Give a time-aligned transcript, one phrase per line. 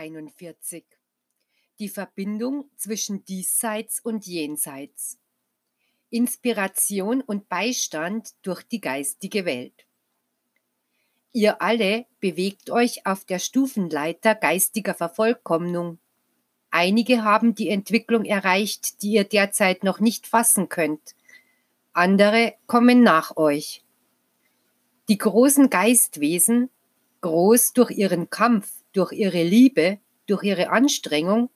[0.00, 0.84] Kapitel 41
[1.78, 5.18] Die Verbindung zwischen Diesseits und Jenseits
[6.08, 9.86] Inspiration und Beistand durch die geistige Welt
[11.32, 15.98] Ihr alle bewegt euch auf der Stufenleiter geistiger Vervollkommnung.
[16.70, 21.14] Einige haben die Entwicklung erreicht, die ihr derzeit noch nicht fassen könnt.
[21.92, 23.84] Andere kommen nach euch.
[25.10, 26.70] Die großen Geistwesen,
[27.20, 31.50] groß durch ihren Kampf, durch ihre Liebe, durch ihre Anstrengung,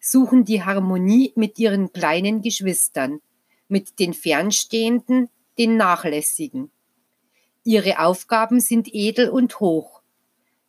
[0.00, 3.20] suchen die Harmonie mit ihren kleinen Geschwistern,
[3.68, 5.28] mit den Fernstehenden,
[5.58, 6.70] den Nachlässigen.
[7.64, 10.02] Ihre Aufgaben sind edel und hoch.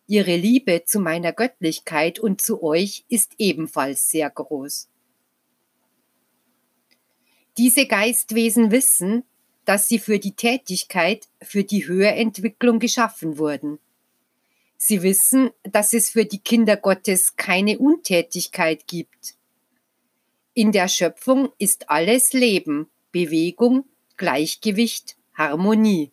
[0.06, 4.88] Ihre Liebe zu meiner Göttlichkeit und zu euch ist ebenfalls sehr groß.
[7.56, 9.24] Diese Geistwesen wissen,
[9.64, 13.78] dass sie für die Tätigkeit, für die Höherentwicklung geschaffen wurden.
[14.82, 19.34] Sie wissen, dass es für die Kinder Gottes keine Untätigkeit gibt.
[20.54, 23.84] In der Schöpfung ist alles Leben, Bewegung,
[24.16, 26.12] Gleichgewicht, Harmonie.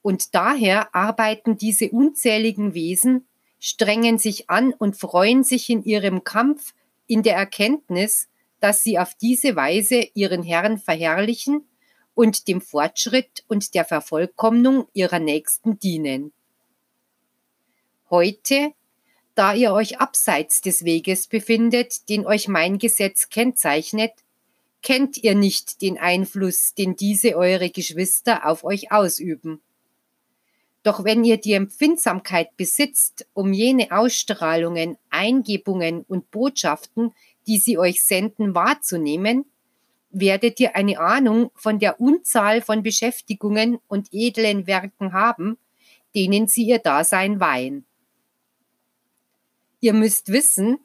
[0.00, 3.26] Und daher arbeiten diese unzähligen Wesen,
[3.60, 6.72] strengen sich an und freuen sich in ihrem Kampf
[7.06, 11.68] in der Erkenntnis, dass sie auf diese Weise ihren Herrn verherrlichen
[12.14, 16.32] und dem Fortschritt und der Vervollkommnung ihrer Nächsten dienen.
[18.08, 18.72] Heute,
[19.34, 24.12] da ihr euch abseits des Weges befindet, den euch mein Gesetz kennzeichnet,
[24.82, 29.60] kennt ihr nicht den Einfluss, den diese eure Geschwister auf euch ausüben.
[30.84, 37.12] Doch wenn ihr die Empfindsamkeit besitzt, um jene Ausstrahlungen, Eingebungen und Botschaften,
[37.48, 39.46] die sie euch senden, wahrzunehmen,
[40.10, 45.58] werdet ihr eine Ahnung von der Unzahl von Beschäftigungen und edlen Werken haben,
[46.14, 47.84] denen sie ihr Dasein weihen.
[49.80, 50.78] Ihr müsst wissen,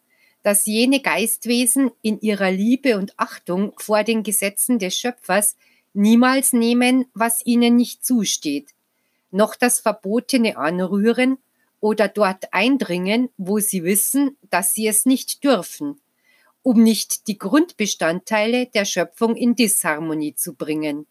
[0.43, 5.55] dass jene Geistwesen in ihrer Liebe und Achtung vor den Gesetzen des Schöpfers
[5.93, 8.73] niemals nehmen, was ihnen nicht zusteht,
[9.29, 11.37] noch das Verbotene anrühren
[11.79, 15.99] oder dort eindringen, wo sie wissen, dass sie es nicht dürfen,
[16.63, 21.07] um nicht die Grundbestandteile der Schöpfung in Disharmonie zu bringen.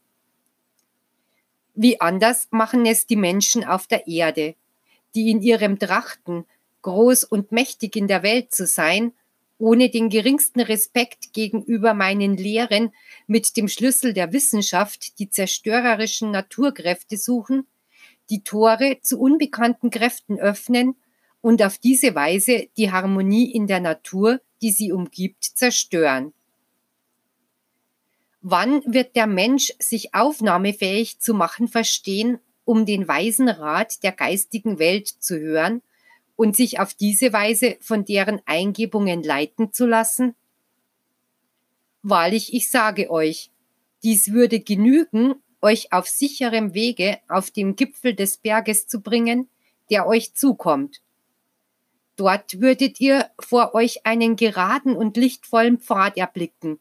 [1.75, 4.55] Wie anders machen es die Menschen auf der Erde,
[5.15, 6.45] die in ihrem Trachten
[6.83, 9.13] groß und mächtig in der Welt zu sein,
[9.59, 12.93] ohne den geringsten Respekt gegenüber meinen Lehren
[13.27, 17.67] mit dem Schlüssel der Wissenschaft die zerstörerischen Naturkräfte suchen,
[18.31, 20.97] die Tore zu unbekannten Kräften öffnen
[21.43, 26.33] und auf diese Weise die Harmonie in der Natur, die sie umgibt, zerstören.
[28.41, 34.79] Wann wird der Mensch sich aufnahmefähig zu machen verstehen, um den weisen Rat der geistigen
[34.79, 35.83] Welt zu hören
[36.41, 40.35] und sich auf diese Weise von deren Eingebungen leiten zu lassen?
[42.03, 43.51] Wahrlich, ich sage euch,
[44.03, 49.51] dies würde genügen, euch auf sicherem Wege auf dem Gipfel des Berges zu bringen,
[49.91, 51.03] der euch zukommt.
[52.17, 56.79] Dort würdet ihr vor euch einen geraden und lichtvollen Pfad erblicken,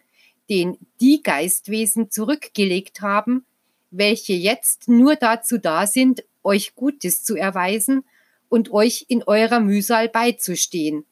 [0.49, 3.45] den die Geistwesen zurückgelegt haben,
[3.91, 8.05] welche jetzt nur dazu da sind, euch Gutes zu erweisen
[8.49, 11.05] und euch in eurer Mühsal beizustehen,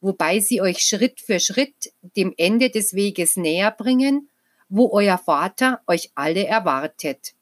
[0.00, 4.28] wobei sie euch Schritt für Schritt dem Ende des Weges näher bringen,
[4.68, 7.34] wo euer Vater euch alle erwartet.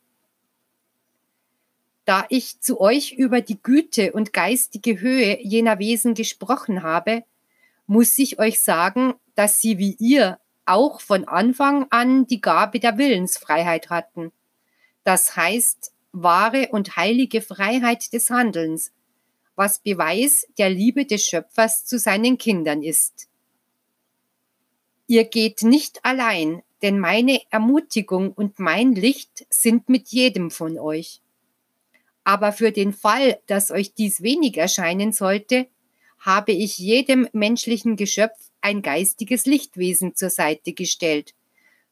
[2.05, 7.25] Da ich zu euch über die Güte und geistige Höhe jener Wesen gesprochen habe,
[7.87, 12.99] muss ich euch sagen, dass sie wie ihr auch von Anfang an die Gabe der
[12.99, 14.33] Willensfreiheit hatten.
[15.05, 18.93] Das heißt, wahre und heilige Freiheit des Handelns,
[19.55, 23.29] was Beweis der Liebe des Schöpfers zu seinen Kindern ist.
[25.07, 31.21] Ihr geht nicht allein, denn meine Ermutigung und mein Licht sind mit jedem von euch.
[32.25, 35.67] Aber für den Fall, dass euch dies wenig erscheinen sollte,
[36.19, 41.35] habe ich jedem menschlichen Geschöpf ein geistiges Lichtwesen zur Seite gestellt,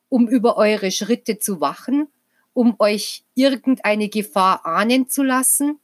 [0.08, 2.08] um über eure Schritte zu wachen,
[2.52, 5.80] um euch irgendeine Gefahr ahnen zu lassen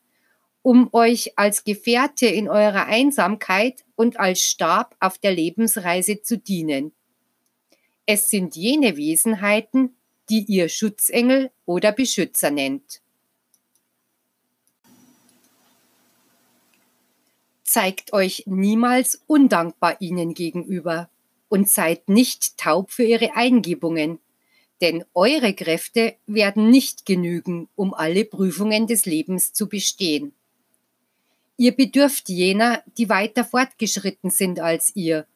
[0.66, 6.90] um euch als Gefährte in eurer Einsamkeit und als Stab auf der Lebensreise zu dienen.
[8.04, 9.94] Es sind jene Wesenheiten,
[10.28, 13.00] die ihr Schutzengel oder Beschützer nennt.
[17.62, 21.08] Zeigt euch niemals undankbar ihnen gegenüber
[21.48, 24.18] und seid nicht taub für ihre Eingebungen,
[24.80, 30.32] denn eure Kräfte werden nicht genügen, um alle Prüfungen des Lebens zu bestehen.
[31.56, 35.26] Ihr bedürft jener, die weiter fortgeschritten sind als ihr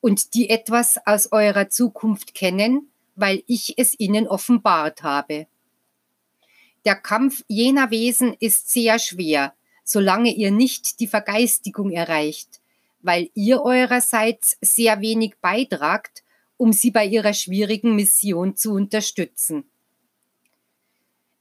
[0.00, 5.46] und die etwas aus eurer Zukunft kennen, weil ich es ihnen offenbart habe.
[6.84, 12.60] Der Kampf jener Wesen ist sehr schwer, solange ihr nicht die Vergeistigung erreicht,
[13.02, 16.22] weil ihr eurerseits sehr wenig beitragt,
[16.56, 19.64] um sie bei ihrer schwierigen Mission zu unterstützen.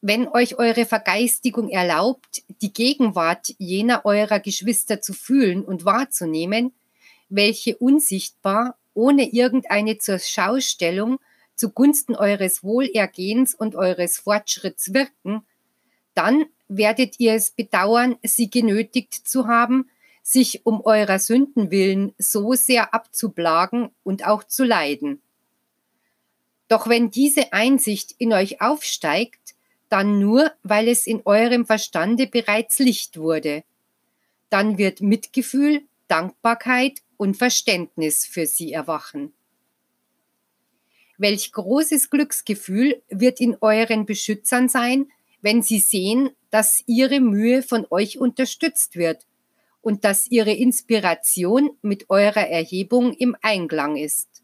[0.02, 6.74] Wenn euch eure Vergeistigung erlaubt, die Gegenwart jener eurer Geschwister zu fühlen und wahrzunehmen,
[7.30, 11.20] welche unsichtbar, ohne irgendeine Zurschaustellung
[11.56, 15.46] zugunsten eures Wohlergehens und eures Fortschritts wirken,
[16.14, 19.90] dann werdet ihr es bedauern, sie genötigt zu haben,
[20.24, 25.22] sich um eurer Sünden willen so sehr abzuplagen und auch zu leiden.
[26.68, 29.45] Doch wenn diese Einsicht in euch aufsteigt,
[29.90, 33.64] dann nur, weil es in eurem Verstande bereits Licht wurde.
[34.50, 39.34] Dann wird Mitgefühl, Dankbarkeit und Verständnis für sie erwachen.
[41.18, 45.08] Welch großes Glücksgefühl wird in euren Beschützern sein,
[45.42, 49.26] wenn sie sehen, dass ihre Mühe von euch unterstützt wird
[49.82, 54.35] und dass ihre Inspiration mit eurer Erhebung im Einklang ist.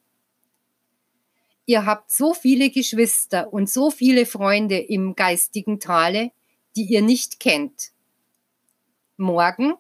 [1.66, 6.32] Ihr habt so viele Geschwister und so viele Freunde im geistigen Tale,
[6.76, 7.92] die ihr nicht kennt.
[9.18, 9.76] Morgen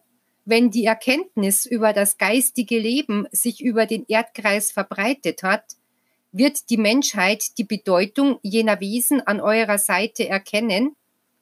[0.45, 5.63] wenn die Erkenntnis über das geistige Leben sich über den Erdkreis verbreitet hat,
[6.31, 10.95] wird die Menschheit die Bedeutung jener Wesen an eurer Seite erkennen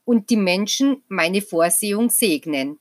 [0.04, 2.80] und die Menschen meine Vorsehung segnen.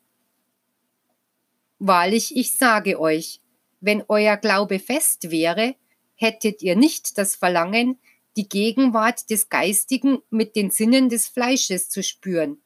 [1.79, 3.41] Wahrlich, ich sage euch,
[3.81, 5.77] wenn euer Glaube fest wäre,
[6.19, 7.99] hättet ihr nicht das Verlangen,
[8.37, 12.59] die Gegenwart des Geistigen mit den Sinnen des Fleisches zu spüren,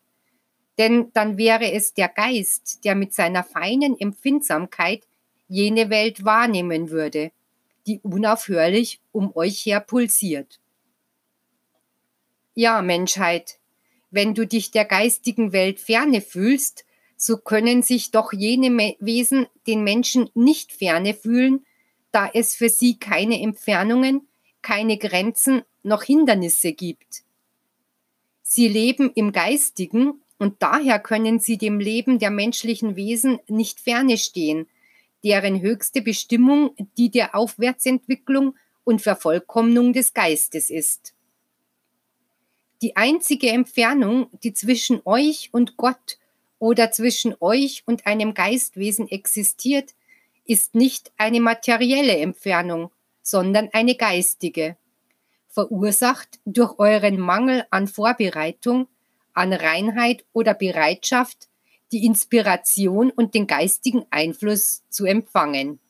[0.78, 5.06] denn dann wäre es der Geist, der mit seiner feinen Empfindsamkeit
[5.48, 7.30] jene Welt wahrnehmen würde,
[7.86, 10.60] die unaufhörlich um euch her pulsiert.
[12.54, 13.58] Ja, Menschheit,
[14.10, 16.84] wenn du dich der geistigen Welt ferne fühlst,
[17.16, 21.64] so können sich doch jene Wesen den Menschen nicht ferne fühlen,
[22.12, 24.28] da es für sie keine Entfernungen,
[24.60, 27.24] keine Grenzen noch Hindernisse gibt.
[28.42, 34.18] Sie leben im Geistigen und daher können sie dem Leben der menschlichen Wesen nicht ferne
[34.18, 34.66] stehen,
[35.24, 41.14] deren höchste Bestimmung die der Aufwärtsentwicklung und Vervollkommnung des Geistes ist.
[42.82, 46.18] Die einzige Entfernung, die zwischen euch und Gott
[46.58, 49.94] oder zwischen euch und einem Geistwesen existiert,
[50.52, 52.90] ist nicht eine materielle Entfernung,
[53.22, 54.76] sondern eine geistige,
[55.48, 58.86] verursacht durch euren Mangel an Vorbereitung
[59.32, 61.48] an Reinheit oder Bereitschaft,
[61.90, 65.80] die Inspiration und den geistigen Einfluss zu empfangen.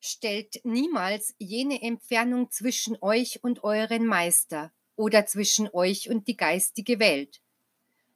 [0.00, 7.00] Stellt niemals jene Entfernung zwischen euch und euren Meister oder zwischen euch und die geistige
[7.00, 7.40] Welt.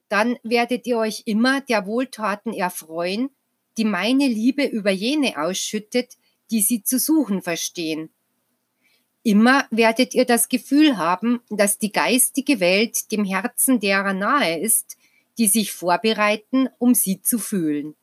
[0.09, 3.29] Dann werdet ihr euch immer der Wohltaten erfreuen,
[3.77, 6.17] die meine Liebe über jene ausschüttet,
[6.51, 8.09] die sie zu suchen verstehen
[9.23, 14.97] Immer werdet ihr das Gefühl haben, dass die geistige Welt dem Herzen derer nahe ist,
[15.37, 17.95] die sich vorbereiten, um sie zu fühlen.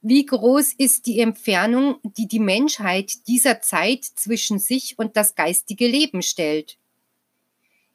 [0.00, 5.86] Wie groß ist die Entfernung, die die Menschheit dieser Zeit zwischen sich und das geistige
[5.86, 6.78] Leben stellt?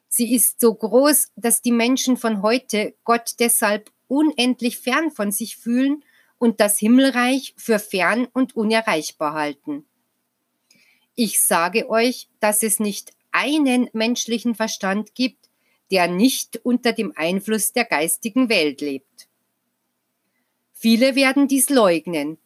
[0.08, 5.56] Sie ist so groß, dass die Menschen von heute Gott deshalb unendlich fern von sich
[5.56, 6.02] fühlen
[6.38, 9.84] und das Himmelreich für fern und unerreichbar halten.
[11.14, 15.50] Ich sage euch, dass es nicht einen menschlichen Verstand gibt,
[15.90, 19.28] der nicht unter dem Einfluss der geistigen Welt lebt.
[20.72, 22.38] Viele werden dies leugnen,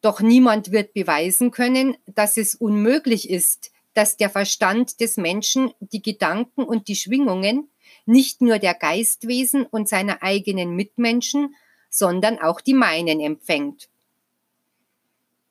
[0.00, 6.02] doch niemand wird beweisen können, dass es unmöglich ist, dass der Verstand des Menschen die
[6.02, 7.68] Gedanken und die Schwingungen
[8.06, 11.54] nicht nur der Geistwesen und seiner eigenen Mitmenschen,
[11.88, 13.88] sondern auch die meinen empfängt.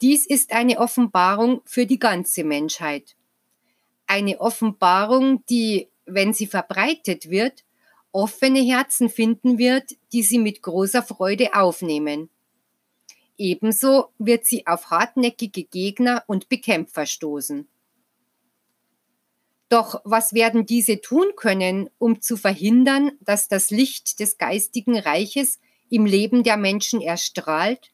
[0.01, 3.15] Dies ist eine Offenbarung für die ganze Menschheit.
[4.05, 7.63] Eine Offenbarung, die, wenn sie verbreitet wird,
[8.11, 12.29] offene Herzen finden wird, die sie mit großer Freude aufnehmen.
[13.37, 17.67] Ebenso wird sie auf hartnäckige Gegner und Bekämpfer stoßen.
[19.73, 25.59] Doch was werden diese tun können, um zu verhindern, dass das Licht des geistigen Reiches
[25.89, 27.91] im Leben der Menschen erstrahlt?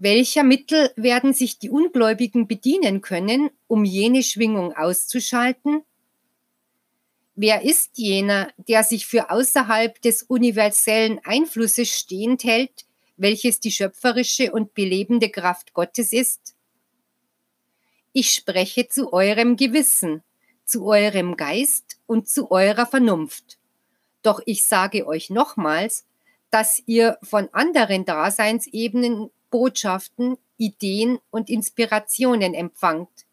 [0.00, 5.84] Welcher Mittel werden sich die Ungläubigen bedienen können, um jene Schwingung auszuschalten?
[7.36, 12.84] Wer ist jener, der sich für außerhalb des universellen Einflusses stehend hält,
[13.16, 16.57] welches die schöpferische und belebende Kraft Gottes ist?
[18.12, 20.22] Ich spreche zu eurem Gewissen,
[20.64, 23.58] zu eurem Geist und zu eurer Vernunft.
[24.22, 26.04] Doch ich sage euch nochmals,
[26.50, 33.26] dass ihr von anderen Daseinsebenen Botschaften, Ideen und Inspirationen empfangt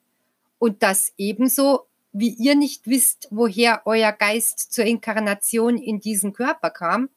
[0.60, 6.70] und dass ebenso wie ihr nicht wisst, woher euer Geist zur Inkarnation in diesen Körper
[6.70, 7.10] kam,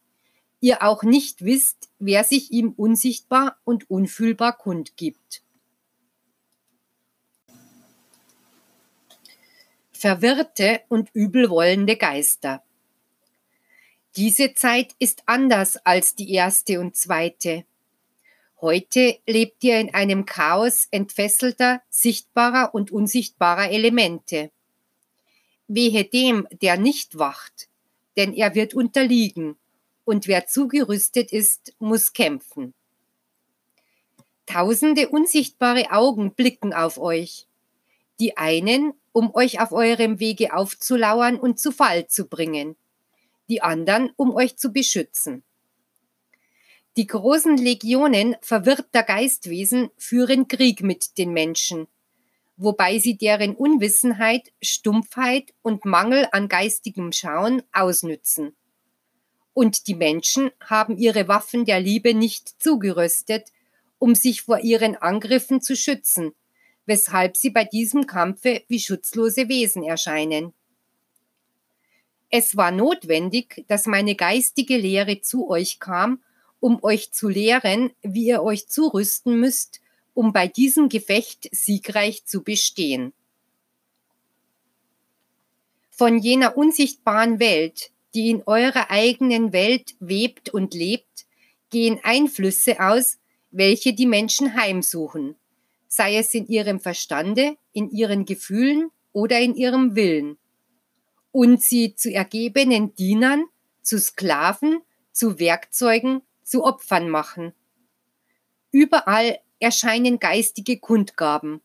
[0.60, 5.42] ihr auch nicht wisst, wer sich ihm unsichtbar und unfühlbar kundgibt.
[9.98, 12.62] Verwirrte und übelwollende Geister.
[14.14, 17.64] Diese Zeit ist anders als die erste und zweite.
[18.60, 24.52] Heute lebt ihr in einem Chaos entfesselter, sichtbarer und unsichtbarer Elemente.
[25.66, 27.68] Wehe dem, der nicht wacht,
[28.16, 29.56] denn er wird unterliegen,
[30.04, 32.72] und wer zugerüstet ist, muss kämpfen.
[34.46, 37.47] Tausende unsichtbare Augen blicken auf euch.
[38.20, 42.76] Die einen, um euch auf eurem Wege aufzulauern und zu Fall zu bringen,
[43.48, 45.42] die anderen, um euch zu beschützen.
[46.96, 51.86] Die großen Legionen verwirrter Geistwesen führen Krieg mit den Menschen,
[52.56, 58.56] wobei sie deren Unwissenheit, Stumpfheit und Mangel an geistigem Schauen ausnützen.
[59.54, 63.52] Und die Menschen haben ihre Waffen der Liebe nicht zugerüstet,
[63.98, 66.32] um sich vor ihren Angriffen zu schützen,
[66.88, 70.54] weshalb sie bei diesem Kampfe wie schutzlose Wesen erscheinen.
[72.30, 76.22] Es war notwendig, dass meine geistige Lehre zu euch kam,
[76.60, 79.82] um euch zu lehren, wie ihr euch zurüsten müsst,
[80.14, 83.12] um bei diesem Gefecht siegreich zu bestehen.
[85.90, 91.26] Von jener unsichtbaren Welt, die in eurer eigenen Welt webt und lebt,
[91.68, 93.18] gehen Einflüsse aus,
[93.50, 95.36] welche die Menschen heimsuchen,
[95.88, 100.38] sei es in ihrem Verstande, in ihren Gefühlen oder in ihrem Willen,
[101.32, 103.44] und sie zu ergebenen Dienern,
[103.82, 104.80] zu Sklaven,
[105.12, 107.52] zu Werkzeugen, zu Opfern machen.
[108.70, 111.60] Überall erscheinen geistige Kundgaben.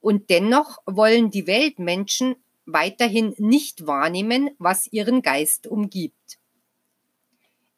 [0.00, 6.38] Und dennoch wollen die Weltmenschen weiterhin nicht wahrnehmen, was ihren Geist umgibt.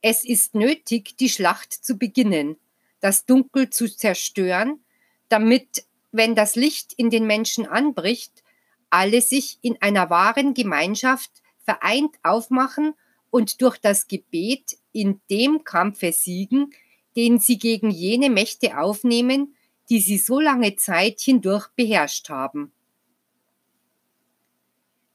[0.00, 2.56] Es ist nötig, die Schlacht zu beginnen,
[3.00, 4.84] das Dunkel zu zerstören,
[5.28, 8.42] damit, wenn das Licht in den Menschen anbricht,
[8.90, 11.30] alle sich in einer wahren Gemeinschaft
[11.64, 12.94] vereint aufmachen
[13.30, 16.73] und durch das Gebet in dem Kampfe siegen,
[17.16, 19.54] den sie gegen jene Mächte aufnehmen,
[19.90, 22.73] die sie so lange Zeit hindurch beherrscht haben.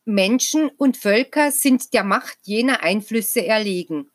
[0.05, 4.12] Menschen und Völker sind der Macht jener Einflüsse erlegen,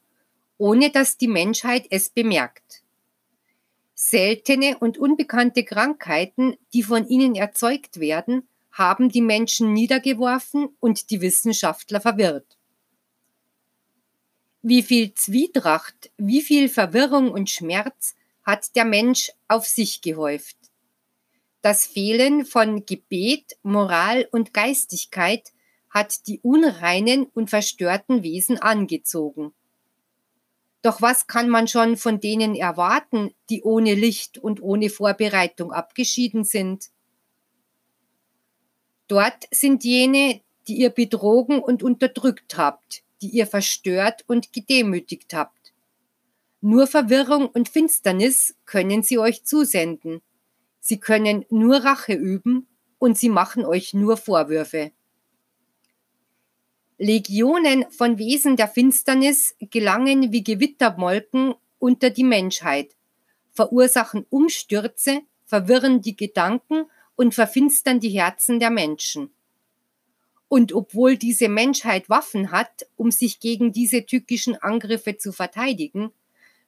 [0.59, 2.83] ohne dass die Menschheit es bemerkt.
[4.00, 11.21] Seltene und unbekannte Krankheiten, die von ihnen erzeugt werden, haben die Menschen niedergeworfen und die
[11.21, 12.57] Wissenschaftler verwirrt.
[14.62, 18.14] Wie viel Zwietracht, wie viel Verwirrung und Schmerz
[18.45, 20.57] hat der Mensch auf sich gehäuft.
[21.61, 25.52] Das Fehlen von Gebet, Moral und Geistigkeit
[25.90, 29.52] hat die unreinen und verstörten Wesen angezogen.
[30.82, 36.44] Doch was kann man schon von denen erwarten, die ohne Licht und ohne Vorbereitung abgeschieden
[36.44, 36.90] sind?
[39.08, 45.73] Dort sind jene, die ihr betrogen und unterdrückt habt, die ihr verstört und gedemütigt habt.
[46.61, 50.20] Nur Verwirrung und Finsternis können sie euch zusenden.
[50.80, 52.68] Sie können nur Rache üben
[52.99, 54.92] und sie machen euch nur Vorwürfe.
[56.99, 62.97] Legionen von Wesen der Finsternis gelangen wie Gewittermolken unter die Menschheit,
[63.52, 69.31] verursachen Umstürze, verwirren die Gedanken und verfinstern die Herzen der Menschen.
[70.49, 76.11] Und obwohl diese Menschheit Waffen hat, um sich gegen diese tückischen Angriffe zu verteidigen,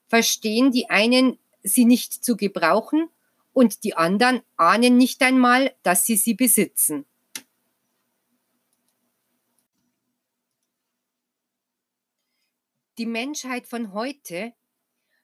[0.07, 3.09] verstehen die einen, sie nicht zu gebrauchen
[3.51, 7.05] und die anderen ahnen nicht einmal, dass sie sie besitzen.
[13.01, 14.53] Die Menschheit von heute,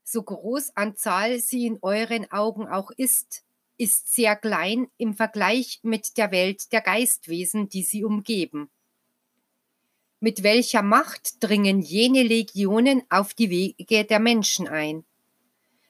[0.03, 3.43] so groß an Zahl sie in euren Augen auch ist,
[3.77, 8.71] ist sehr klein im Vergleich mit der Welt der Geistwesen, die sie umgeben.
[10.19, 15.05] Mit welcher Macht dringen jene Legionen auf die Wege der Menschen ein?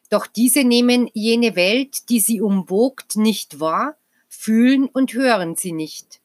[0.09, 3.95] Doch diese nehmen jene Welt, die sie umwogt, nicht wahr,
[4.27, 6.19] fühlen und hören sie nicht.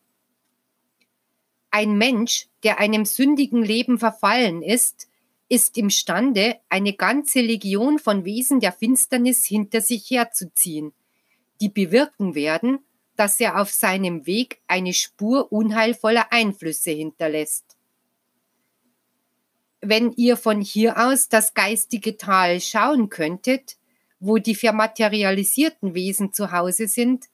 [1.71, 5.07] Ein Mensch, der einem sündigen Leben verfallen ist,
[5.53, 10.95] ist imstande, eine ganze Legion von Wesen der Finsternis hinter sich herzuziehen,
[11.61, 12.79] die bewirken werden,
[13.17, 17.77] dass er auf seinem Weg eine Spur unheilvoller Einflüsse hinterlässt.
[19.83, 23.77] Wenn ihr von hier aus das geistige Tal schauen könntet,
[24.21, 27.27] wo die vermaterialisierten Wesen zu Hause sind,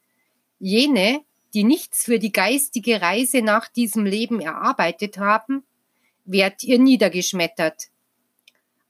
[0.58, 1.20] jene,
[1.54, 5.62] die nichts für die geistige Reise nach diesem Leben erarbeitet haben,
[6.24, 7.90] werdet ihr niedergeschmettert.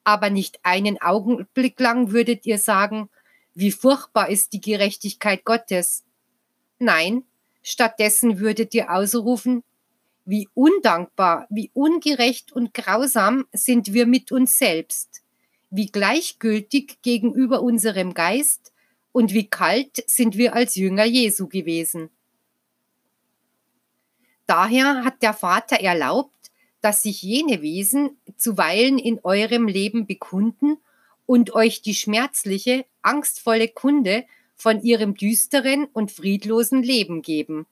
[0.09, 3.11] Aber nicht einen Augenblick lang würdet ihr sagen,
[3.53, 6.03] wie furchtbar ist die Gerechtigkeit Gottes.
[6.79, 7.25] Nein,
[7.63, 9.63] stattdessen würdet ihr ausrufen,
[10.25, 15.21] wie undankbar, wie ungerecht und grausam sind wir mit uns selbst,
[15.69, 18.73] wie gleichgültig gegenüber unserem Geist
[19.13, 22.09] und wie kalt sind wir als Jünger Jesu gewesen.
[24.47, 26.38] Daher hat der Vater erlaubt,
[26.81, 30.79] dass sich jene Wesen zuweilen in eurem Leben bekunden
[31.27, 37.67] und euch die schmerzliche, angstvolle Kunde von ihrem düsteren und friedlosen Leben geben.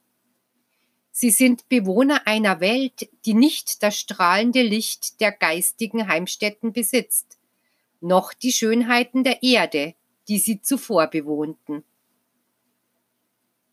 [1.11, 7.39] Sie sind Bewohner einer Welt, die nicht das strahlende Licht der geistigen Heimstätten besitzt,
[8.01, 9.95] noch die Schönheiten der Erde,
[10.29, 11.85] die sie zuvor bewohnten.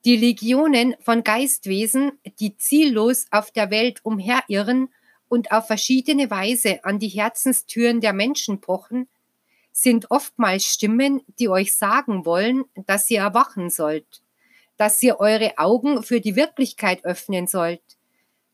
[0.05, 4.89] Die Legionen von Geistwesen, die ziellos auf der Welt umherirren
[5.33, 9.07] und auf verschiedene Weise an die Herzenstüren der Menschen pochen,
[9.71, 14.21] sind oftmals Stimmen, die euch sagen wollen, dass ihr erwachen sollt,
[14.77, 17.81] dass ihr eure Augen für die Wirklichkeit öffnen sollt,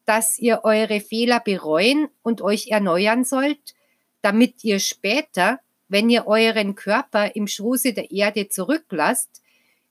[0.06, 3.76] dass ihr eure Fehler bereuen und euch erneuern sollt,
[4.22, 5.60] damit ihr später,
[5.90, 9.42] wenn ihr euren Körper im Schoße der Erde zurücklasst,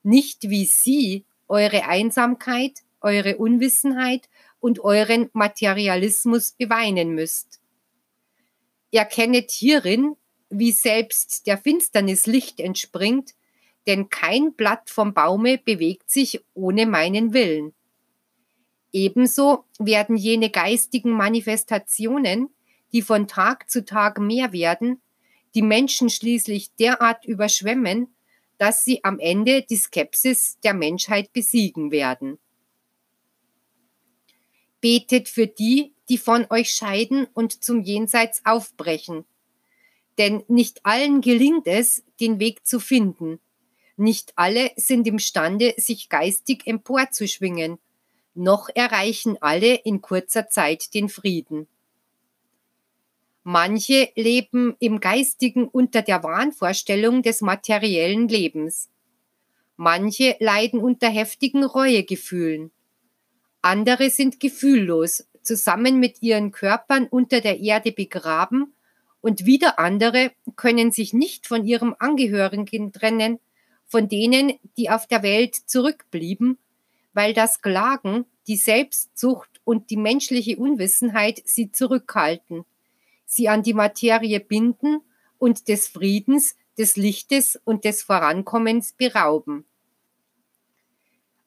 [0.03, 7.61] nicht wie sie eure Einsamkeit, eure Unwissenheit und euren Materialismus beweinen müsst.
[8.91, 10.17] Erkennet hierin,
[10.51, 13.35] wie selbst der Finsternis Licht entspringt,
[13.87, 17.75] denn kein Blatt vom Baume bewegt sich ohne meinen Willen.
[18.93, 22.49] Ebenso werden jene geistigen Manifestationen,
[22.93, 25.01] die von Tag zu Tag mehr werden,
[25.55, 28.15] die Menschen schließlich derart überschwemmen,
[28.57, 32.39] dass sie am Ende die Skepsis der Menschheit besiegen werden.
[34.81, 39.25] Betet für die, die von euch scheiden und zum Jenseits aufbrechen,
[40.19, 43.41] denn nicht allen gelingt es, den Weg zu finden.
[43.97, 47.79] Nicht alle sind imstande, sich geistig emporzuschwingen,
[48.35, 51.67] noch erreichen alle in kurzer Zeit den Frieden.
[53.43, 58.91] Manche leben im Geistigen unter der Wahnvorstellung des materiellen Lebens.
[59.77, 62.71] Manche leiden unter heftigen Reuegefühlen.
[63.63, 68.75] Andere sind gefühllos, zusammen mit ihren Körpern unter der Erde begraben
[69.21, 73.41] und wieder andere können sich nicht von ihrem Angehörigen trennen,
[73.87, 76.59] von denen, die auf der Welt zurückblieben,
[77.15, 82.65] weil das Klagen, die Selbstsucht und die menschliche Unwissenheit sie zurückhalten,
[83.27, 85.01] sie an die Materie binden
[85.39, 89.65] und des Friedens, des Lichtes und des Vorankommens berauben.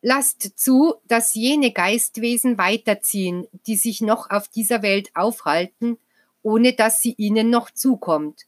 [0.02, 5.98] Lasst zu, dass jene Geistwesen weiterziehen, die sich noch auf dieser Welt aufhalten
[6.44, 8.46] ohne dass sie ihnen noch zukommt.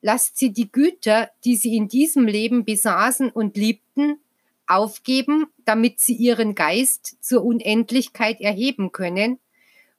[0.00, 4.20] Lasst sie die Güter, die sie in diesem Leben besaßen und liebten,
[4.66, 9.38] aufgeben, damit sie ihren Geist zur Unendlichkeit erheben können,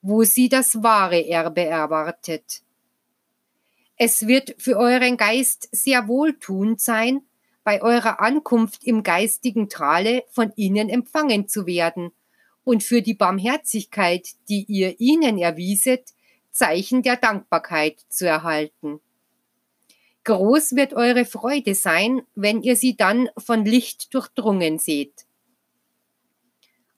[0.01, 2.61] wo sie das wahre Erbe erwartet.
[3.97, 7.21] Es wird für euren Geist sehr wohltuend sein,
[7.69, 12.11] bei eurer Ankunft im geistigen Tale von ihnen empfangen zu werden
[12.63, 16.15] und für die Barmherzigkeit, die ihr ihnen erwieset,
[16.49, 19.01] Zeichen der Dankbarkeit zu erhalten.
[20.23, 25.27] Groß wird eure Freude sein, wenn ihr sie dann von Licht durchdrungen seht.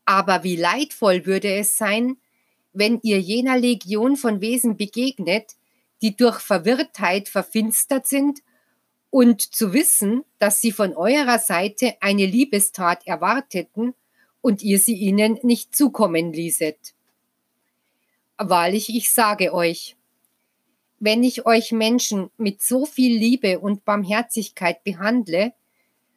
[0.06, 2.16] Aber wie leidvoll würde es sein,
[2.72, 5.58] wenn ihr jener Legion von Wesen begegnet,
[6.02, 8.40] die durch Verwirrtheit verfinstert sind
[9.12, 13.94] und zu wissen, dass sie von eurer Seite eine Liebestat erwarteten
[14.42, 16.96] und ihr sie ihnen nicht zukommen ließet.
[18.38, 19.98] Wahrlich, ich sage euch,
[20.98, 25.54] wenn ich euch Menschen mit so viel Liebe und Barmherzigkeit behandle,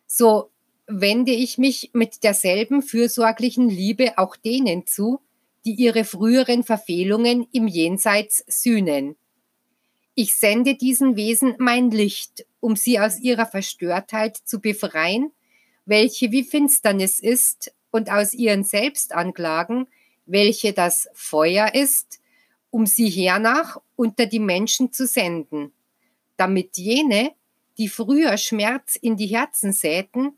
[0.07, 0.51] so
[0.87, 5.21] wende ich mich mit derselben fürsorglichen Liebe auch denen zu,
[5.65, 9.17] die ihre früheren Verfehlungen im Jenseits sühnen.
[10.15, 15.33] Ich sende diesen Wesen mein Licht, um sie aus ihrer Verstörtheit zu befreien,
[15.85, 19.87] welche wie Finsternis ist, und aus ihren Selbstanklagen,
[20.25, 22.21] welche das Feuer ist,
[22.71, 25.73] um sie hernach unter die Menschen zu senden,
[26.39, 27.33] damit jene,
[27.77, 30.33] die früher Schmerz in die Herzen säten,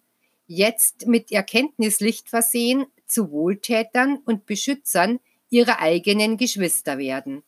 [0.48, 7.44] jetzt mit Erkenntnislicht versehen, zu Wohltätern und Beschützern ihrer eigenen Geschwister werden.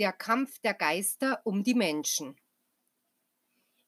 [0.00, 2.34] Der Kampf der Geister um die Menschen.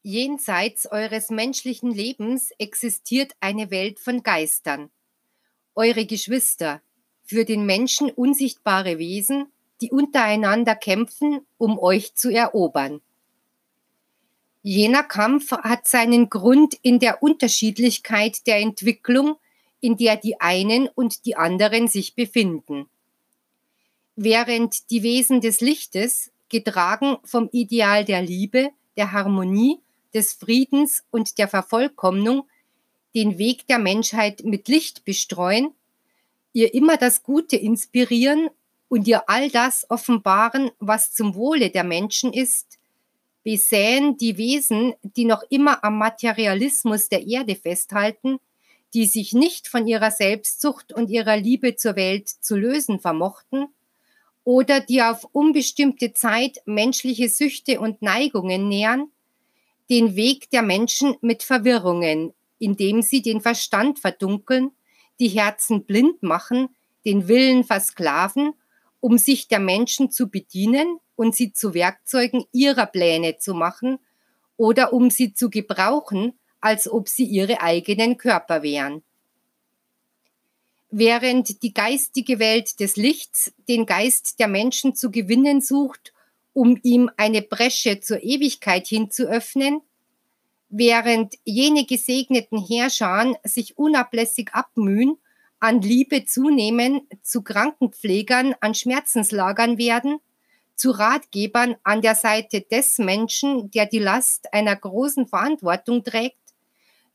[0.02, 4.90] Jenseits eures menschlichen Lebens existiert eine Welt von Geistern.
[5.74, 6.82] Eure Geschwister,
[7.24, 13.00] für den Menschen unsichtbare Wesen, die untereinander kämpfen, um euch zu erobern.
[14.60, 19.36] Jener Kampf hat seinen Grund in der Unterschiedlichkeit der Entwicklung,
[19.80, 22.90] in der die einen und die anderen sich befinden.
[24.24, 29.80] Während die Wesen des Lichtes, getragen vom Ideal der Liebe, der Harmonie,
[30.14, 32.44] des Friedens und der Vervollkommnung,
[33.16, 35.74] den Weg der Menschheit mit Licht bestreuen,
[36.52, 38.48] ihr immer das Gute inspirieren
[38.88, 42.78] und ihr all das offenbaren, was zum Wohle der Menschen ist,
[43.42, 48.38] besäen die Wesen, die noch immer am Materialismus der Erde festhalten,
[48.94, 53.66] die sich nicht von ihrer Selbstsucht und ihrer Liebe zur Welt zu lösen vermochten,
[54.44, 59.10] oder die auf unbestimmte Zeit menschliche Süchte und Neigungen nähern,
[59.90, 64.70] den Weg der Menschen mit Verwirrungen, indem sie den Verstand verdunkeln,
[65.20, 66.68] die Herzen blind machen,
[67.04, 68.54] den Willen versklaven,
[69.00, 73.98] um sich der Menschen zu bedienen und sie zu Werkzeugen ihrer Pläne zu machen
[74.56, 79.02] oder um sie zu gebrauchen, als ob sie ihre eigenen Körper wären.
[80.94, 86.12] Während die geistige Welt des Lichts den Geist der Menschen zu gewinnen sucht,
[86.52, 89.80] um ihm eine Bresche zur Ewigkeit hinzuöffnen,
[90.68, 95.16] während jene gesegneten Herrscher sich unablässig abmühen,
[95.60, 100.18] an Liebe zunehmen, zu Krankenpflegern an Schmerzenslagern werden,
[100.74, 106.36] zu Ratgebern an der Seite des Menschen, der die Last einer großen Verantwortung trägt,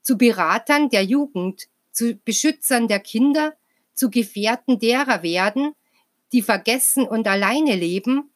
[0.02, 3.54] zu Beratern der Jugend, zu Beschützern der Kinder,
[3.98, 5.72] zu Gefährten derer werden,
[6.32, 8.30] die vergessen und alleine leben,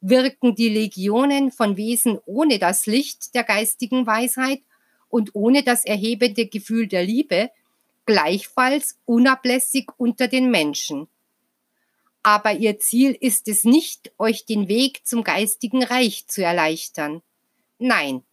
[0.00, 4.60] wirken die Legionen von Wesen ohne das Licht der geistigen Weisheit
[5.08, 7.50] und ohne das erhebende Gefühl der Liebe
[8.04, 11.08] gleichfalls unablässig unter den Menschen
[12.26, 17.22] aber ihr Ziel ist es nicht, euch den Weg zum geistigen Reich zu erleichtern.
[17.78, 18.24] Nein,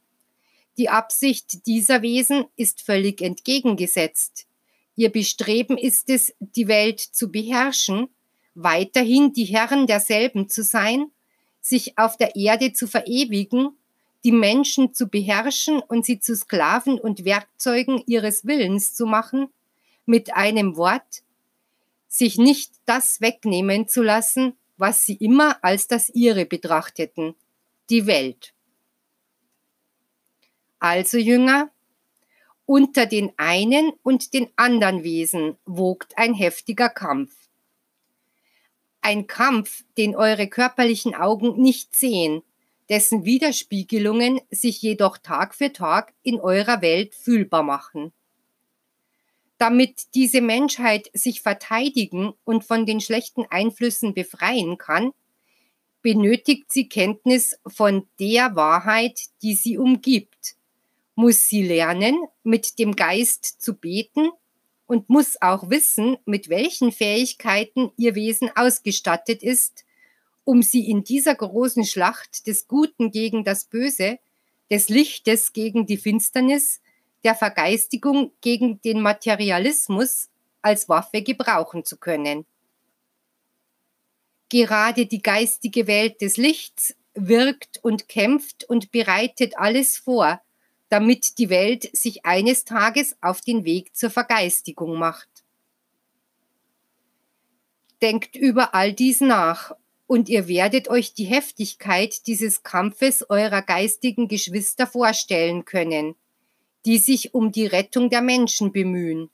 [0.80, 4.48] die Absicht dieser Wesen ist völlig entgegengesetzt.
[4.96, 8.10] Ihr Bestreben ist es, die Welt zu beherrschen,
[8.54, 11.12] weiterhin die Herren derselben zu sein,
[11.62, 13.70] sich auf der Erde zu verewigen,
[14.24, 19.50] die Menschen zu beherrschen und sie zu Sklaven und Werkzeugen ihres Willens zu machen,
[20.06, 21.24] mit einem Wort,
[22.08, 27.36] sich nicht das wegnehmen zu lassen, was sie immer als das ihre betrachteten,
[27.90, 28.54] die Welt.
[30.80, 31.72] Also Jünger,
[32.66, 37.34] unter den einen und den anderen Wesen wogt ein heftiger Kampf.
[39.02, 42.42] Ein Kampf, den eure körperlichen Augen nicht sehen,
[42.90, 48.14] dessen Widerspiegelungen sich jedoch Tag für Tag in eurer Welt fühlbar machen
[49.64, 55.12] damit diese Menschheit sich verteidigen und von den schlechten Einflüssen befreien kann,
[56.02, 60.58] benötigt sie Kenntnis von der Wahrheit, die sie umgibt,
[61.16, 64.30] muss sie lernen, mit dem Geist zu beten
[64.86, 69.86] und muss auch wissen, mit welchen Fähigkeiten ihr Wesen ausgestattet ist,
[70.44, 74.20] um sie in dieser großen Schlacht des Guten gegen das Böse,
[74.70, 76.82] des Lichtes gegen die Finsternis,
[77.24, 80.30] der Vergeistigung gegen den Materialismus
[80.62, 82.46] als Waffe gebrauchen zu können.
[84.50, 90.42] Gerade die geistige Welt des Lichts wirkt und kämpft und bereitet alles vor,
[90.94, 95.28] damit die Welt sich eines Tages auf den Weg zur Vergeistigung macht.
[98.04, 99.76] Denkt über all dies nach,
[100.06, 106.14] und ihr werdet euch die Heftigkeit dieses Kampfes eurer geistigen Geschwister vorstellen können,
[106.86, 109.32] die sich um die Rettung der Menschen bemühen.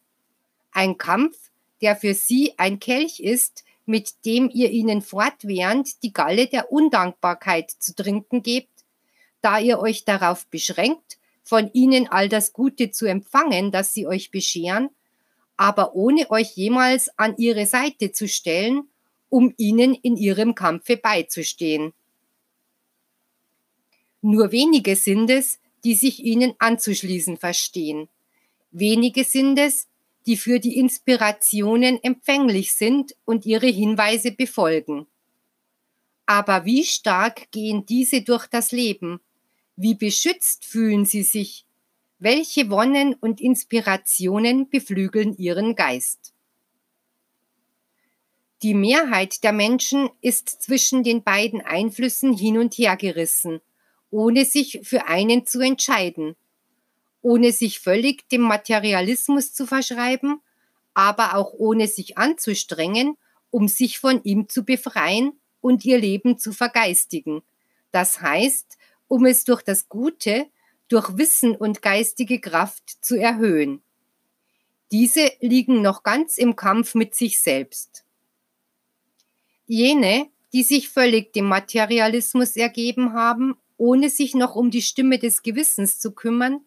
[0.71, 1.35] Ein Kampf,
[1.81, 7.69] der für sie ein Kelch ist, mit dem ihr ihnen fortwährend die Galle der Undankbarkeit
[7.69, 8.85] zu trinken gebt,
[9.41, 11.18] da ihr euch darauf beschränkt,
[11.49, 14.89] von ihnen all das Gute zu empfangen, das sie euch bescheren,
[15.57, 18.87] aber ohne euch jemals an ihre Seite zu stellen,
[19.29, 21.93] um ihnen in ihrem Kampfe beizustehen.
[24.21, 28.09] Nur wenige sind es, die sich ihnen anzuschließen verstehen.
[28.69, 29.87] Wenige sind es,
[30.27, 35.07] die für die Inspirationen empfänglich sind und ihre Hinweise befolgen.
[36.27, 39.19] Aber wie stark gehen diese durch das Leben?
[39.81, 41.65] Wie beschützt fühlen sie sich?
[42.17, 46.33] Welche Wonnen und Inspirationen beflügeln ihren Geist?
[48.61, 53.61] Die Mehrheit der Menschen ist zwischen den beiden Einflüssen hin und her gerissen,
[54.11, 56.35] ohne sich für einen zu entscheiden,
[57.21, 60.41] ohne sich völlig dem Materialismus zu verschreiben,
[60.93, 63.15] aber auch ohne sich anzustrengen,
[63.49, 67.43] um sich von ihm zu befreien und ihr Leben zu vergeistigen.
[67.93, 68.78] Das heißt,
[69.09, 70.47] um es durch das Gute,
[70.87, 73.81] durch Wissen und geistige Kraft zu erhöhen.
[74.91, 78.05] Diese liegen noch ganz im Kampf mit sich selbst.
[79.65, 85.43] Jene, die sich völlig dem Materialismus ergeben haben, ohne sich noch um die Stimme des
[85.43, 86.61] Gewissens zu kümmern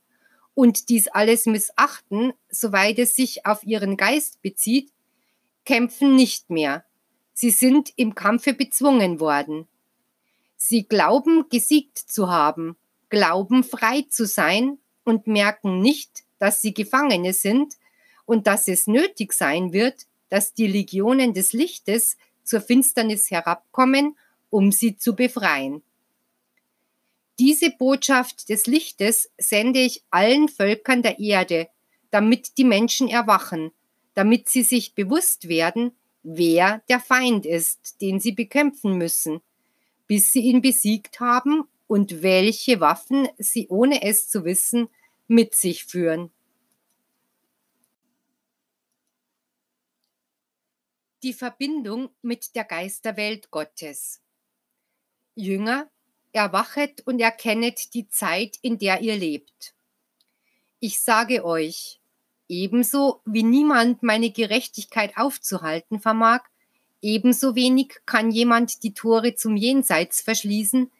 [0.55, 4.93] und dies alles missachten, soweit es sich auf ihren Geist bezieht,
[5.65, 6.85] kämpfen nicht mehr.
[7.33, 9.67] Sie sind im Kampfe bezwungen worden.
[10.65, 12.77] Sie glauben gesiegt zu haben,
[13.09, 17.75] glauben frei zu sein und merken nicht, dass sie Gefangene sind
[18.27, 24.17] und dass es nötig sein wird, dass die Legionen des Lichtes zur Finsternis herabkommen,
[24.51, 25.83] um sie zu befreien.
[27.41, 31.71] Diese Botschaft des Lichtes sende ich allen Völkern der Erde,
[32.13, 33.73] damit die Menschen erwachen,
[34.15, 35.91] damit sie sich bewusst werden,
[36.23, 39.43] wer der Feind ist, den sie bekämpfen müssen,
[40.13, 44.91] bis sie ihn besiegt haben und welche Waffen sie ohne es zu wissen
[45.27, 46.31] mit sich führen.
[51.23, 54.21] Die Verbindung mit der Geisterwelt Gottes.
[55.35, 55.91] Jünger,
[56.33, 59.75] erwachet und erkennet die Zeit, in der ihr lebt.
[60.79, 62.03] Ich sage euch,
[62.49, 66.43] ebenso wie niemand meine Gerechtigkeit aufzuhalten vermag,
[67.03, 70.91] ebenso wenig kann jemand die Tore zum Jenseits verschließen,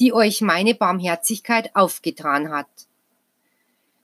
[0.00, 2.68] die euch meine Barmherzigkeit aufgetan hat.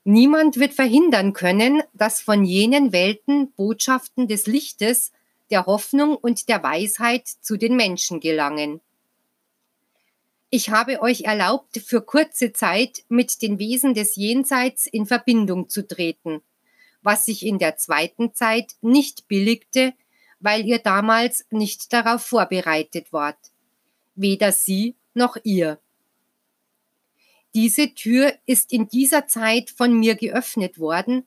[0.03, 5.11] Niemand wird verhindern können, dass von jenen Welten Botschaften des Lichtes
[5.51, 8.79] der Hoffnung und der Weisheit zu den Menschen gelangen.
[10.49, 15.87] Ich habe euch erlaubt, für kurze Zeit mit den Wesen des Jenseits in Verbindung zu
[15.87, 16.41] treten,
[17.01, 19.93] was sich in der zweiten Zeit nicht billigte,
[20.41, 23.37] weil ihr damals nicht darauf vorbereitet wart.
[24.15, 25.79] Weder sie noch ihr.
[27.53, 31.25] Diese Tür ist in dieser Zeit von mir geöffnet worden,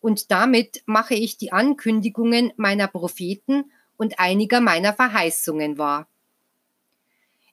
[0.00, 6.08] und damit mache ich die Ankündigungen meiner Propheten und einiger meiner Verheißungen wahr.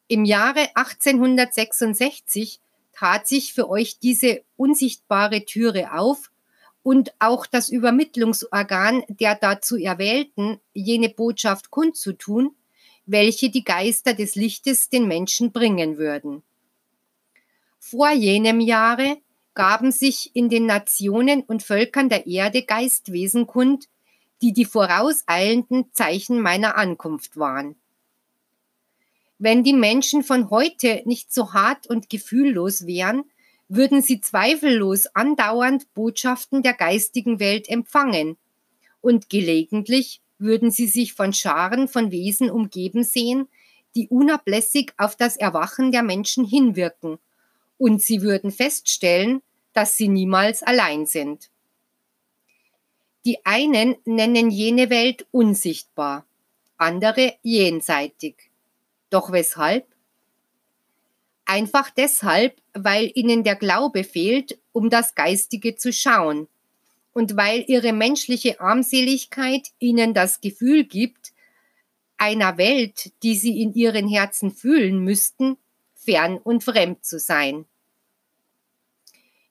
[0.07, 2.59] Im Jahre 1866
[2.91, 6.30] tat sich für euch diese unsichtbare Türe auf
[6.83, 12.55] und auch das Übermittlungsorgan der dazu erwählten, jene Botschaft kundzutun,
[13.05, 16.43] welche die Geister des Lichtes den Menschen bringen würden.
[17.79, 19.17] Vor jenem Jahre
[19.53, 23.87] gaben sich in den Nationen und Völkern der Erde Geistwesen kund,
[24.41, 27.75] die die vorauseilenden Zeichen meiner Ankunft waren.
[29.37, 33.23] Wenn die Menschen von heute nicht so hart und gefühllos wären,
[33.73, 38.37] würden sie zweifellos andauernd Botschaften der geistigen Welt empfangen,
[38.99, 43.47] und gelegentlich würden sie sich von Scharen von Wesen umgeben sehen,
[43.95, 47.17] die unablässig auf das Erwachen der Menschen hinwirken,
[47.77, 51.49] und sie würden feststellen, dass sie niemals allein sind.
[53.23, 56.25] Die einen nennen jene Welt unsichtbar,
[56.75, 58.51] andere jenseitig.
[59.09, 59.90] Doch weshalb?
[61.45, 66.47] Einfach deshalb, weil ihnen der Glaube fehlt, um das Geistige zu schauen
[67.13, 71.33] und weil ihre menschliche Armseligkeit ihnen das Gefühl gibt,
[72.17, 75.57] einer Welt, die sie in ihren Herzen fühlen müssten,
[75.95, 77.65] fern und fremd zu sein.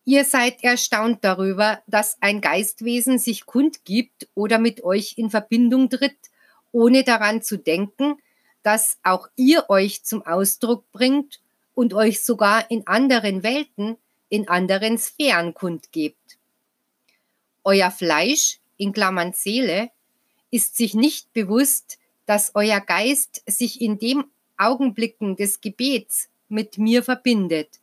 [0.04, 6.30] Ihr seid erstaunt darüber, dass ein Geistwesen sich kundgibt oder mit euch in Verbindung tritt,
[6.72, 8.16] ohne daran zu denken,
[8.62, 11.40] dass auch ihr euch zum Ausdruck bringt
[11.74, 13.96] und euch sogar in anderen Welten,
[14.28, 16.38] in anderen Sphären kundgebt.
[17.64, 19.90] Euer Fleisch, in Klammern Seele,
[20.50, 24.24] ist sich nicht bewusst, dass euer Geist sich in dem
[24.56, 27.80] Augenblicken des Gebets mit mir verbindet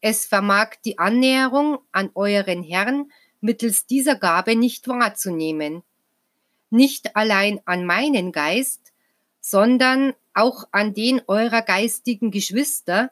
[0.00, 5.82] es vermag die Annäherung an euren Herrn mittels dieser Gabe nicht wahrzunehmen.
[6.70, 8.92] Nicht allein an meinen Geist,
[9.40, 13.10] sondern auch an den eurer geistigen Geschwister,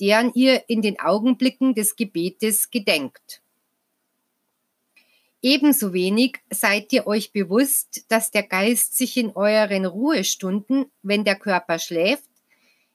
[0.00, 3.42] deren ihr in den Augenblicken des Gebetes gedenkt.
[5.42, 11.36] Ebenso wenig seid ihr euch bewusst, dass der Geist sich in euren Ruhestunden, wenn der
[11.36, 12.28] Körper schläft,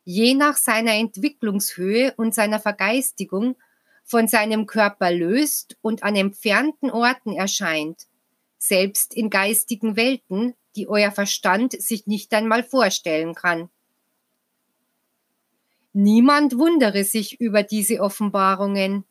[0.04, 3.56] je nach seiner Entwicklungshöhe und seiner Vergeistigung
[4.04, 8.06] von seinem Körper löst und an entfernten Orten erscheint,
[8.60, 13.70] selbst in geistigen Welten, die euer Verstand sich nicht einmal vorstellen kann.
[15.97, 19.05] Niemand wundere sich über diese Offenbarungen.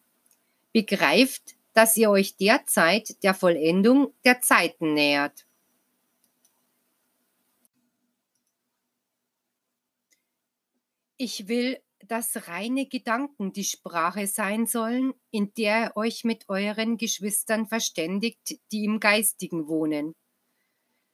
[0.75, 5.47] Begreift, dass ihr euch derzeit der Vollendung der Zeiten nähert.
[11.16, 16.99] Ich will, dass reine Gedanken die Sprache sein sollen, in der ihr euch mit euren
[16.99, 20.12] Geschwistern verständigt, die im Geistigen wohnen.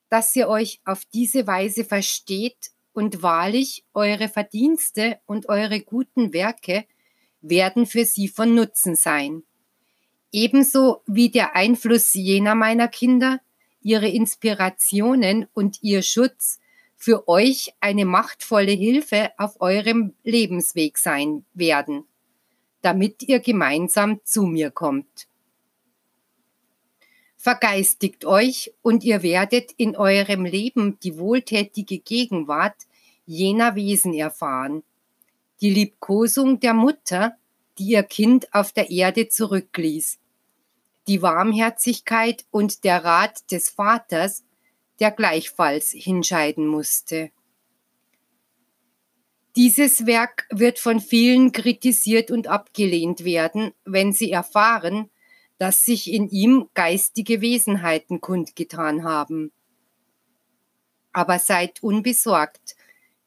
[0.08, 6.84] Dass ihr euch auf diese Weise versteht und wahrlich eure Verdienste und eure guten Werke
[7.40, 9.44] werden für sie von Nutzen sein
[10.32, 13.40] ebenso wie der Einfluss jener meiner Kinder,
[13.82, 16.60] ihre Inspirationen und ihr Schutz
[16.96, 22.04] für euch eine machtvolle Hilfe auf eurem Lebensweg sein werden,
[22.82, 25.29] damit ihr gemeinsam zu mir kommt.
[27.42, 32.76] Vergeistigt euch und ihr werdet in eurem Leben die wohltätige Gegenwart
[33.24, 34.82] jener Wesen erfahren,
[35.62, 37.38] die Liebkosung der Mutter,
[37.78, 40.18] die ihr Kind auf der Erde zurückließ,
[41.08, 44.44] die Warmherzigkeit und der Rat des Vaters,
[44.98, 47.30] der gleichfalls hinscheiden musste.
[49.56, 55.08] Dieses Werk wird von vielen kritisiert und abgelehnt werden, wenn sie erfahren,
[55.60, 59.52] dass sich in ihm geistige Wesenheiten kundgetan haben.
[61.12, 62.76] Aber seid unbesorgt,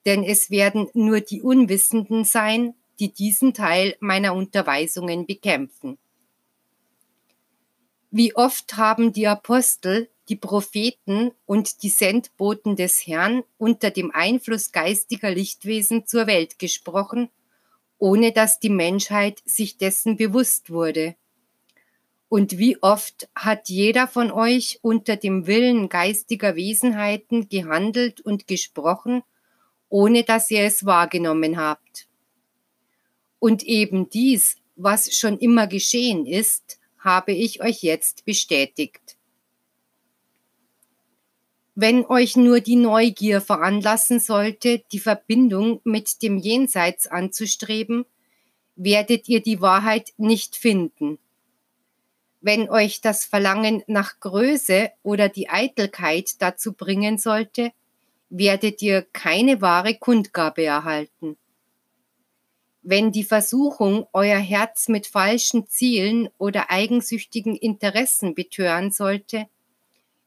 [0.08, 6.00] denn es werden nur die Unwissenden sein, die diesen Teil meiner Unterweisungen bekämpfen.
[8.10, 14.72] Wie oft haben die Apostel, die Propheten und die Sendboten des Herrn unter dem Einfluss
[14.72, 17.30] geistiger Lichtwesen zur Welt gesprochen,
[18.00, 21.16] ohne dass die Menschheit sich dessen bewusst wurde.
[22.34, 29.22] Und wie oft hat jeder von euch unter dem Willen geistiger Wesenheiten gehandelt und gesprochen,
[29.88, 32.08] ohne dass ihr es wahrgenommen habt.
[33.38, 39.16] Und eben dies, was schon immer geschehen ist, habe ich euch jetzt bestätigt.
[41.76, 48.06] Wenn euch nur die Neugier veranlassen sollte, die Verbindung mit dem Jenseits anzustreben,
[48.76, 51.20] werdet ihr die Wahrheit nicht finden.
[52.44, 57.72] Wenn euch das Verlangen nach Größe oder die Eitelkeit dazu bringen sollte,
[58.30, 61.38] werdet ihr keine wahre Kundgabe erhalten
[62.84, 69.48] wenn die Versuchung, euer Herz mit falschen Zielen oder eigensüchtigen Interessen betören sollte,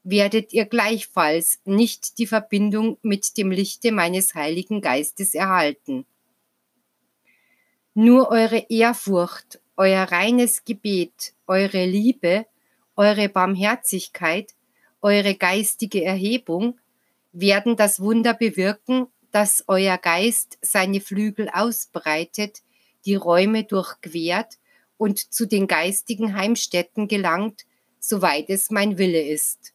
[0.03, 6.05] werdet ihr gleichfalls nicht die Verbindung mit dem Lichte meines Heiligen Geistes erhalten.
[7.93, 12.45] Nur eure Ehrfurcht, euer reines Gebet, eure Liebe,
[12.95, 14.53] eure Barmherzigkeit,
[15.01, 16.79] eure geistige Erhebung
[17.31, 22.63] werden das Wunder bewirken, dass euer Geist seine Flügel ausbreitet,
[23.05, 24.57] die Räume durchquert
[24.97, 27.65] und zu den geistigen Heimstätten gelangt,
[27.99, 29.73] soweit es mein Wille ist.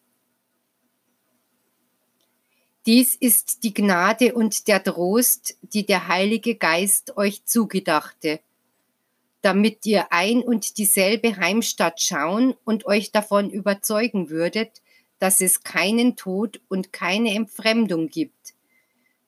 [2.86, 8.40] Dies ist die Gnade und der Trost, die der Heilige Geist euch zugedachte,
[9.42, 14.80] damit ihr ein und dieselbe Heimstatt schauen und euch davon überzeugen würdet,
[15.18, 18.54] dass es keinen Tod und keine Entfremdung gibt,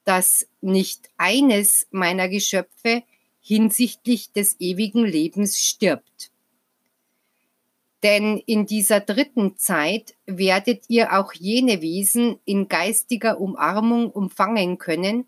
[0.05, 3.03] dass nicht eines meiner Geschöpfe
[3.41, 6.31] hinsichtlich des ewigen Lebens stirbt.
[8.03, 15.27] Denn in dieser dritten Zeit werdet ihr auch jene Wesen in geistiger Umarmung umfangen können,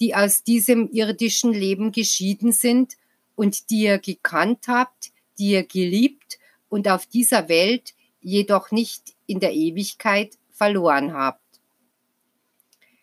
[0.00, 2.96] die aus diesem irdischen Leben geschieden sind
[3.38, 9.38] und die ihr gekannt habt, die ihr geliebt und auf dieser Welt jedoch nicht in
[9.38, 11.60] der Ewigkeit verloren habt.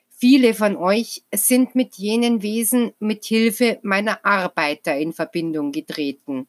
[0.09, 6.47] Viele von euch sind mit jenen Wesen mit Hilfe meiner Arbeiter in Verbindung getreten.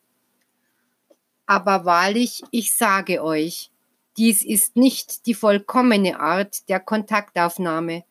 [1.47, 3.71] Aber wahrlich, ich sage euch,
[4.17, 8.03] dies ist nicht die vollkommene Art der Kontaktaufnahme.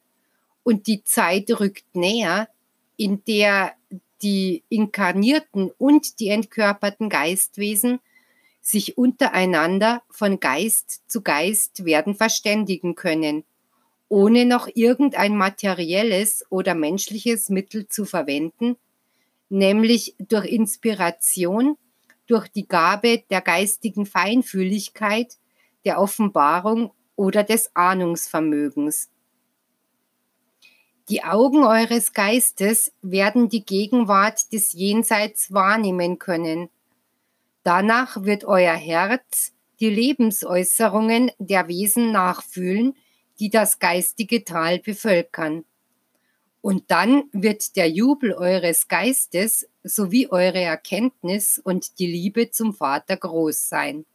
[0.64, 2.48] Und die Zeit rückt näher,
[2.96, 3.74] in der
[4.22, 8.00] die inkarnierten und die entkörperten Geistwesen
[8.62, 13.44] sich untereinander von Geist zu Geist werden verständigen können
[14.10, 18.78] ohne noch irgendein materielles oder menschliches Mittel zu verwenden,
[19.50, 21.78] nämlich durch Inspiration,
[22.28, 25.38] durch die Gabe der geistigen Feinfühligkeit,
[25.86, 29.10] der Offenbarung oder des Ahnungsvermögens.
[31.08, 36.70] Die Augen eures Geistes werden die Gegenwart des Jenseits wahrnehmen können.
[37.62, 42.96] Danach wird euer Herz die Lebensäußerungen der Wesen nachfühlen,
[43.40, 45.66] die das geistige Tal bevölkern.
[46.62, 53.18] Und dann wird der Jubel eures Geistes sowie eure Erkenntnis und die Liebe zum Vater
[53.18, 54.06] groß sein.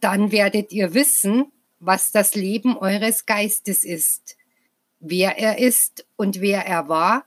[0.00, 4.36] Dann werdet ihr wissen, was das Leben eures Geistes ist,
[5.00, 7.24] wer er ist und wer er war,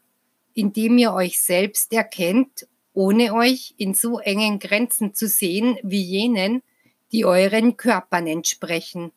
[0.53, 6.61] indem ihr euch selbst erkennt, ohne euch in so engen Grenzen zu sehen wie jenen,
[7.11, 9.11] die euren Körpern entsprechen.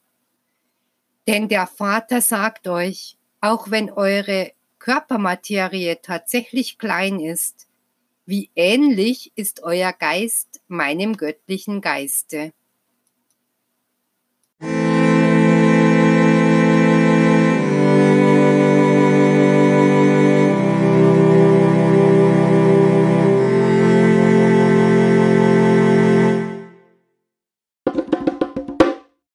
[1.27, 7.67] Denn der Vater sagt euch, auch wenn eure Körpermaterie tatsächlich klein ist,
[8.25, 12.53] wie ähnlich ist euer Geist meinem göttlichen Geiste.